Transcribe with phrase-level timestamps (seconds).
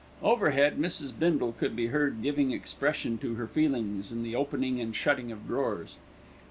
[0.23, 1.13] Overhead, Mrs.
[1.19, 5.45] Bindle could be heard giving expression to her feelings in the opening and shutting of
[5.45, 5.97] drawers.